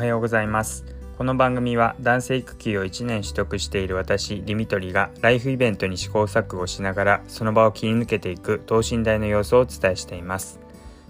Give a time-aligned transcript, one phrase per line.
[0.00, 0.86] はようございます。
[1.18, 10.58] この番組は男性育休を1年取得している私リミトリがライフイベントに試行錯誤しながらその場を切り抜けていく等身大の様子をお伝えしています。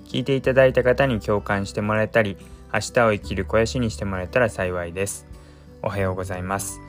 [0.07, 2.37] 聞いていただいた方に共感してもらえたり
[2.75, 5.25] 明日を生きる肥やしにしてもらえたら幸いです。
[5.83, 6.81] おはようございます、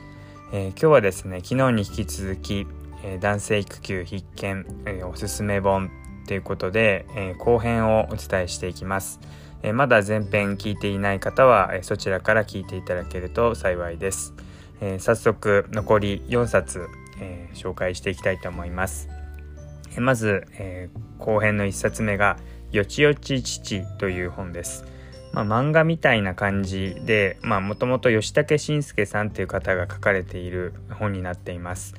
[0.52, 2.66] えー、今日はですね昨日に引き続き、
[3.04, 5.88] えー、男性育休必見、えー、おすすめ本
[6.26, 9.20] ということで、え後編をお伝えしていきます。
[9.62, 14.34] えまだ前編聞いていない方は、えそちらから聞いていただけると幸いです。
[14.80, 16.88] え早速残り4冊、
[17.20, 19.08] え紹介していきたいと思います。
[19.96, 20.88] えまず、え
[21.18, 22.38] 後編の1冊目が
[22.72, 24.84] 「よちよち父」という本です。
[25.32, 31.94] まあ、漫画みたいな感じでもともと吉武慎介さんという方が書かれている本になっています。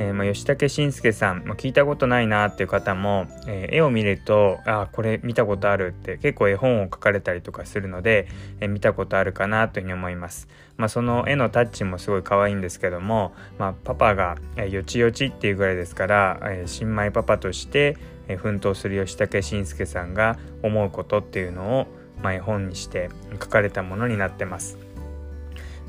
[0.00, 8.28] えー、まあ、吉武慎介さん、まあ、聞いたことないなっていう方も、えー、絵を見るとあこれ見たことあるって結構絵本を描かれたりとかするので、
[8.60, 10.46] え、見たことあるかなというふうに思います。
[10.76, 17.96] まあ、その絵のタッチもすごい可愛いんですけども、ま、パパが、え、よちよちっていうぐらいですから、え新米パパとして、
[18.28, 21.86] え奮闘する吉武慎介さんが思うことっていうのを、
[22.22, 24.78] ま、絵本にして書かれたものになってます。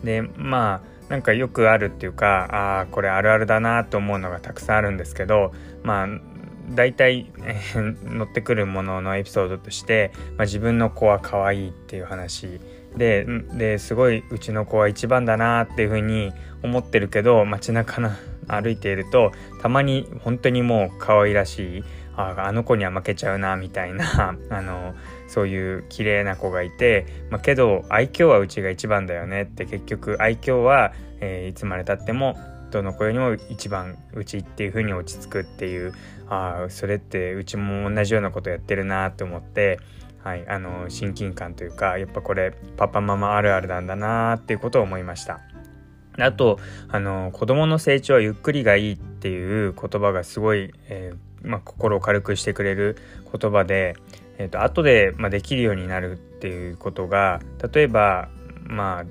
[0.04, 5.52] でまあなんかよくあるっていうかああこれあるあるだなと思うのがたくさんあるんですけど
[5.84, 6.08] まあ
[6.70, 12.60] 大体、えー、乗ってくるもののエピソードとして、まあ、自分の子は可愛いっていう話。
[12.96, 16.32] でですごいうちの子は一番だなっていうふうに
[16.64, 18.10] 思ってるけど街中の
[18.48, 21.84] 歩いているとたまに本当にもう可愛らしい。
[22.20, 24.94] ああの子には負けちゃうなみたいな あの
[25.28, 32.38] そういう綺麗な子がいて、まあ、けど愛嬌はうちが一番だよねって結局愛嬌は、えー、いつまでたっても
[32.72, 35.94] どの子よりも一番うちっていう風に落ち着くっていう
[36.30, 39.80] あそれってうちも同じようなことやってるなって思って
[40.22, 45.40] はい、あの親近感というかやっぱこれパパママあるあるなんだなっていうことを思いました。
[46.18, 46.60] あと
[46.90, 52.98] あの子供の成長はゆっくりがいいっていう言葉がすごい、えー、まあ、心を軽くしてくれる
[53.32, 53.96] 言葉で、
[54.38, 57.42] えーと、後で、まあ、できるようになるっていうことが
[57.74, 58.30] 例えば
[58.64, 59.06] まあ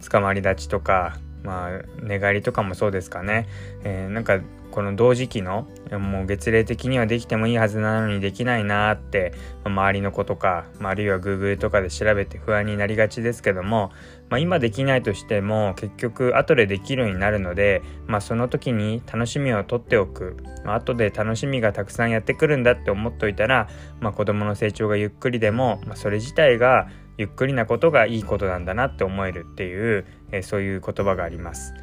[0.00, 3.46] つかまり立ちとかまあ寝返りとかもそうですかね、
[3.84, 4.40] えー、なんか
[4.72, 9.32] この同時期のもう月齢的にはできてもいいはずなのにできないなって、
[9.64, 13.90] ま、周りの子とか、まあ、るいは Google とかで調べて不安になりがちですけども、
[14.28, 23.68] まあ、今できないとしても結局後でできるようになるので、まあ、その時に楽しみを取っておく、まあ、後で楽しみがたくさんやってくるんだって思っといたら、
[24.00, 31.74] まあ、子供の成長がゆっくりでも、ま、それ自体がゆっくりなことがいいことなんだなって思えるっていう、えー、そういう言葉があります。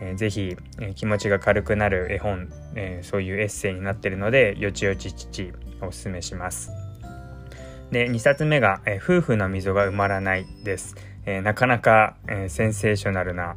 [0.00, 6.70] えー、ぜひ、えー、気持ちが軽くなる絵本、えー、そういうエッセイになってるのでよちよち父おすすめします。
[7.90, 10.94] で2冊目が、え夫婦の溝が埋まらない」です、
[11.24, 13.56] えなかなか、えセンセーショナルな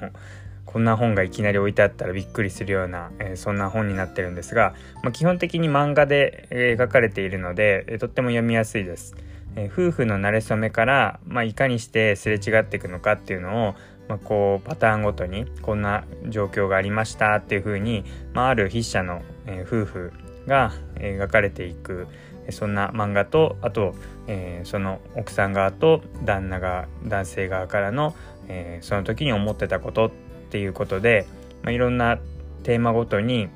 [0.64, 9.14] こんな本がいきなり置いてあったらびっくりするような、えそんな本になってるんですが、まあ、基本的に漫画で、え描かれているので、えとっても読みやすいです、
[9.58, 13.74] え夫婦の馴れ初めから、まあ、いかにしてすれ違っていくのかっていうのを
[14.08, 20.12] まあ、こうパターンごとにこんな状況がありましたっていう風に、まあ、ある筆者の、え、夫婦
[20.46, 22.08] が描かれていく
[22.50, 23.94] そんな漫画とあと、
[24.26, 28.16] えー、その奥さん側と旦那が男性側からの、
[28.48, 30.10] えー、その時に思ってたことっ
[30.50, 31.26] ていうことで、
[31.62, 32.18] まあ、いろんな
[32.62, 33.48] テーマごとに、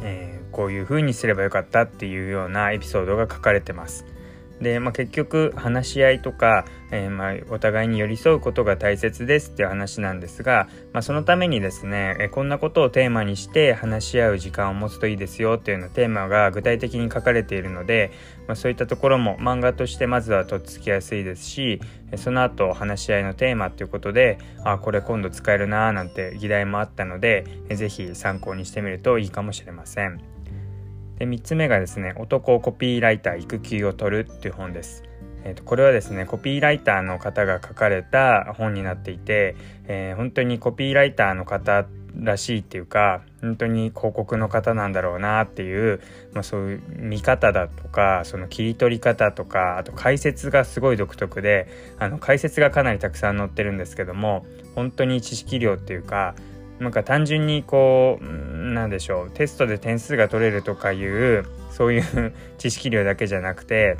[0.00, 4.06] えー、こういう風にすればよかったっていうようなエピソードが書かれてます。
[4.60, 18.10] で、まあ、結局話し合いとか、えー、まあお互いに寄り添うことが大切ですっていう話なんですが、まあ、そのためにですね、えー、こんなことをテーマにして話し合う時間を持つといいですよっていうようなテーマが具体的に書かれているので、
[18.46, 21.80] まあ、そういったところも漫画としてまずはとっつきやすいですし
[22.16, 30.20] その後話し合いのテーマっていうことであこれ今度使えるなーなんて議題もあったので是非参考にしてみるといいかもしれません。
[31.20, 35.04] で3つ目がですね「男コピーライター育休を取る」っていう本です。
[35.44, 39.54] えー、とこれはですねコピーライターの方が書かれた本になっていて、
[39.86, 41.86] えー、本当にコピーライターの方
[42.16, 46.00] らしいっていうか本当に広告の方なんだろうなっていう、
[46.32, 51.68] まあ、そういう見方だとかその切り取り方とかあと解説がすごい独特で
[51.98, 54.44] あの解説がかなりたくさん載ってるんですけども
[54.74, 56.34] 本当に知識量っていうか
[56.80, 58.24] なんか単純にこう
[58.72, 63.96] なんでしょうテストで点数が取れるとかいうそういう 知識量だけじゃなくて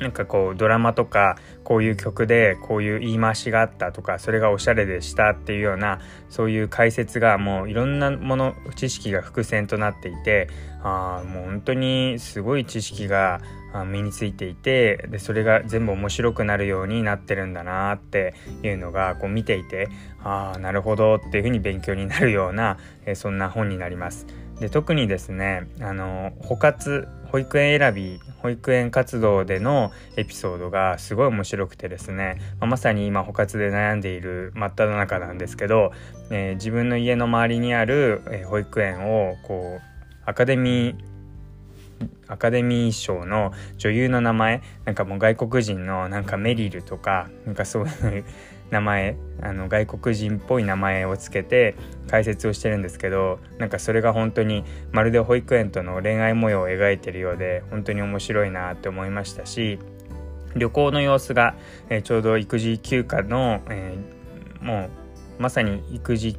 [0.00, 10.48] なんかこうドラマとかこういう曲でこういう言い回しがあったとかそれがおしゃれでしたっていうようなそういう解説がもういろんなもの知識が伏線となっていて
[10.82, 13.40] あもう本当にすごい知識が
[13.84, 19.88] 身についていてでそれが全部面白くなるようになってるんだなっていうのがこう見ていて
[20.22, 24.26] ああなるほどっていうふうに勉強になるような、えそんな本になります。
[24.58, 27.06] で特にですねあの補活
[27.36, 35.92] 保育園選び保育園活動でのエピソードがすごい面白くてですね、まあ、まさに今捕活で悩んでいる真っ只中なんですけど、
[36.30, 39.82] えー、自分の家の周りにある、保育園をこう
[40.24, 41.15] アカデミー
[42.28, 48.24] アカデミー賞の女優の名前なんかもう外国人のなんかメリルとかなんかそういう
[48.70, 51.76] 名前あの外国人っぽい名前をつけて
[52.08, 59.78] 解説をしてるんですけどなんかそれが本当にまるで保育園との恋愛模様を描いてるようで本当に面白いなって思いましたし
[60.56, 61.54] 旅行の様子が、
[61.90, 64.88] えー、ちょうど育児休暇の、えー、も
[65.38, 66.36] うまさに育児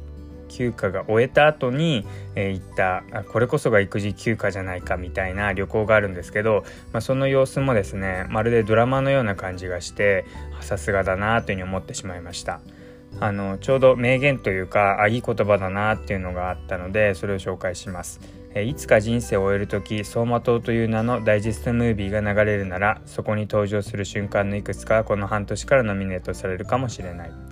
[0.48, 10.24] 休暇が終えた後に、えー、行ったこれこそが育児休暇じゃないかみたいな旅行があるんですけど、まあ、その様子もですねまるでドラマのような感じがして
[10.60, 12.60] さすがだなというふうに思ってしまいました。
[13.20, 18.20] あのちょうど名言というかあいい言葉だなっていうのがあったのでそれを紹介します。
[18.54, 27.47] えいつか人生を終える時走馬灯という名のダイジェストムービーが流れるならそこに登場する瞬間のいくつかこの半年からノミネートされるかもしれない。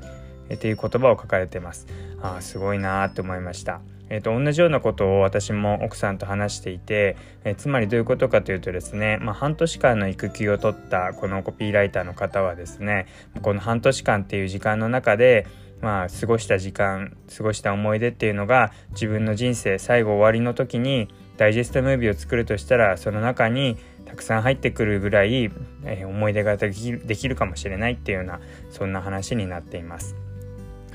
[0.54, 1.86] っていう言葉を書かれてます。
[2.22, 3.80] あすごいなーって思いました。
[4.08, 13.06] えーと、同じようなことを私も奥さんと話していて、えー、つまりどういうことかというとですね、まあ、半年間の育休を取ったこのコピーライターの方はですね
[13.42, 15.46] この半年間っていう時間の中で
[15.82, 23.76] まあ、過ごした時間過ごした思い出っていうのが自分の人生最後終わりの時にダイジェストムービーを作るとしたらその中に
[24.06, 25.50] たくさん入ってくるぐらい、
[25.84, 28.40] えー、思い出ができるかもしれないっていうような
[28.70, 30.16] そんな話になっています。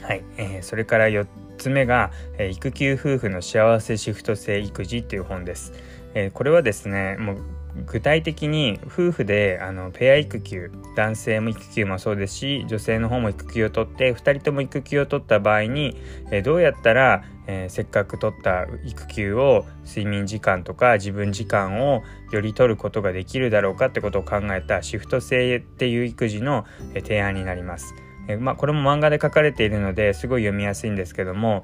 [0.01, 1.27] はい、えー、それから4
[1.57, 5.73] つ目が、えー、育休夫婦の幸せシフト制育児っていう本です。
[6.13, 7.37] えー、これはですねもう
[7.85, 15.95] 具体的に夫婦であのペア育休男性も育休もそうですし女性の方も育休を取って2人とも育休を取った場合に、
[16.31, 27.95] え、どうやったら、えー、せっかく取った育休を睡眠時間とか自分時間をより取ることができるだろうかってことを考えたシフト制っていう育児の、え、提案になります。
[28.27, 31.63] えまあ、これも漫画で書かれているのですごい読みやすいんですけども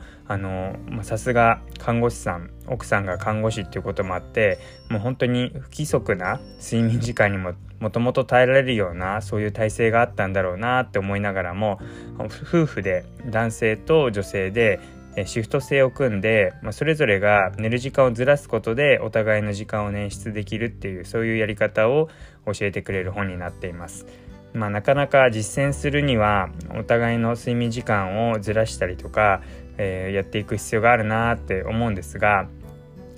[1.03, 4.59] さすが看護師さん奥さんが看護師っていうこともあって
[4.89, 11.79] もう本当に不規則な睡眠時間にももともと耐えられるようなそういう体制があったんだろうなって思いながらも
[12.17, 14.79] 夫婦で男性と女性で
[15.25, 22.09] シフト制を組んで、まあ、それぞれが寝る時間をずらすことでお互いの時間を捻出できるっていうそういうやり方を
[22.45, 24.05] 教えてくれる本になっています。
[24.53, 29.41] まあ、なかなか実践するにはお互いの睡眠時間をずらしたりとか、
[29.77, 32.47] えー、やっていく必要があるなって思うんですが、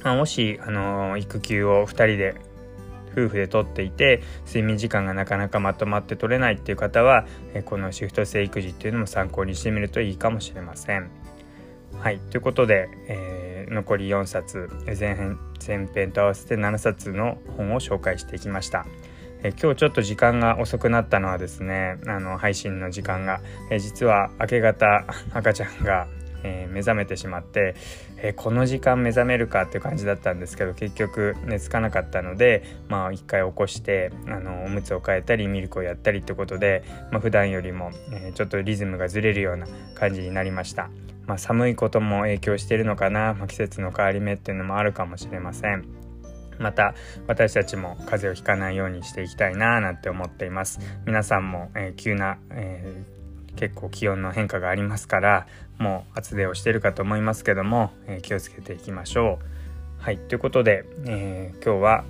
[0.03, 2.35] まあ、もし、あのー、育休を2人で
[3.11, 11.09] 夫婦で取っていて睡眠時間がなかなかまとまって取れないっていう方は、えー、このシフト制育児っていうのも参考にしてみるといいかもしれません。
[11.97, 18.85] はいということで、えー、残り4冊前編前編と合わせて7冊の本を紹介していきました。
[19.41, 23.39] え今日ちょっと時間が遅くなったのはですねあの配信の時間が、
[23.71, 26.07] え実は明け方赤ちゃんが、
[26.43, 27.75] えー、目覚めてしまって、
[28.17, 40.89] え、この時間目覚めるかっていう感じだったんですけど結局寝つかなかったのでまあ一回起こしてあのおむつを替えたりミルクをやったりってことで、まあ、普段よりも、えー、ちょっとリズムがずれるような感じになりました。
[41.27, 45.98] まあ、寒いことも影響してるのかな、まあ、季節の変わり目っていうのもあるかもしれません。
[46.59, 46.93] また
[47.27, 50.79] 私たちも風邪をひかないようにしていきたいななんて思っています。
[51.05, 55.47] 皆さんも、えー、急な、えー、結構気温の変化がありますから
[55.79, 59.45] もう厚手をしてるかと思いますけども、えー、気をつけていきましょう。
[59.99, 62.05] はいということで、え今日は、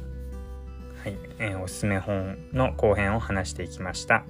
[1.04, 4.26] はいえおすすめ本の後編を話していきました。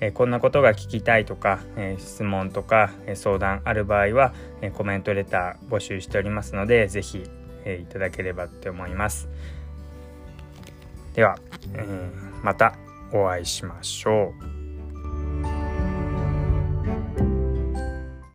[0.00, 7.30] えこんなことが聞きたいとか、え質問とか、え相談ある場合は、えコメントレター募集しておりますので是非、
[7.66, 9.28] えいただければって思います。
[11.14, 11.38] では、
[11.74, 12.74] えー、また
[13.12, 14.61] お会いしましょう。